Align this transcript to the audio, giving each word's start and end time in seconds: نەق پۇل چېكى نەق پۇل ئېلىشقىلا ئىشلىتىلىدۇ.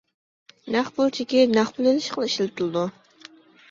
نەق 0.77 0.89
پۇل 0.95 1.13
چېكى 1.19 1.45
نەق 1.53 1.71
پۇل 1.79 1.93
ئېلىشقىلا 1.93 2.31
ئىشلىتىلىدۇ. 2.35 2.91